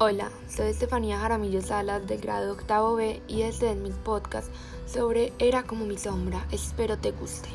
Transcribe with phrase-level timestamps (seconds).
[0.00, 4.48] Hola, soy Estefanía Jaramillo Salas del grado octavo B y este es mi podcast
[4.86, 6.46] sobre Era como mi sombra.
[6.52, 7.48] Espero te guste.